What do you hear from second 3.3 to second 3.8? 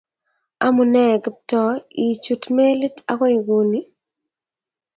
guni?